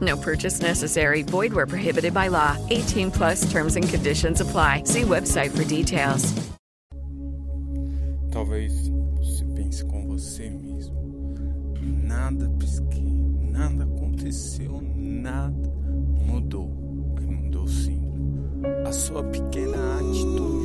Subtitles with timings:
[0.00, 1.22] No purchase necessary.
[1.22, 2.56] Void where prohibited by law.
[2.70, 4.82] 18 plus terms and conditions apply.
[4.84, 6.34] See website for details.
[8.30, 8.72] Talvez
[9.16, 11.34] você pense com você mesmo.
[11.80, 13.02] Nada pisquei,
[13.50, 15.72] nada aconteceu, nada
[16.26, 16.68] mudou.
[17.20, 18.00] Mudou sim.
[18.86, 20.57] A sua pequena atitude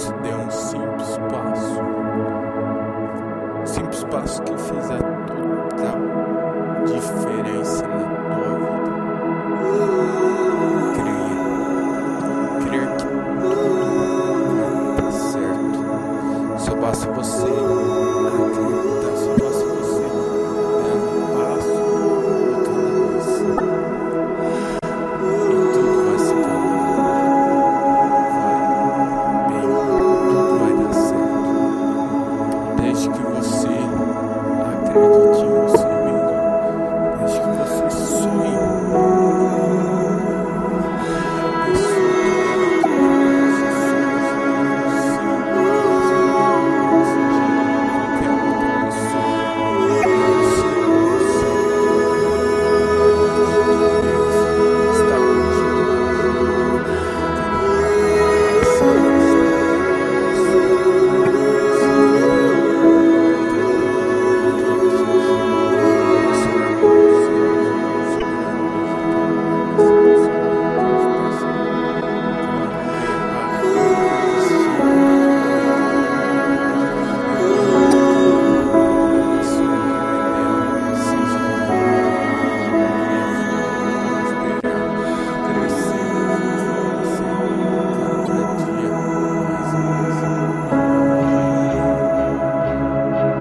[0.00, 1.78] se deu um simples passo.
[3.66, 5.92] Simples passo que fez a toda
[6.86, 7.98] diferença na
[8.34, 8.80] tua vida.
[10.94, 11.40] Creia.
[12.66, 15.78] Crer que tudo vai dar certo.
[16.58, 18.99] Só basta você acreditar.
[35.32, 35.89] 就算。